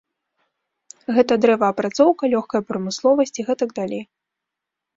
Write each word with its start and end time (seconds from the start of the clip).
Гэта 1.17 1.33
дрэваапрацоўка, 1.43 2.23
лёгкая 2.37 2.61
прамысловасць 2.73 3.35
і 3.39 3.47
гэтак 3.53 3.69
далей. 3.79 4.03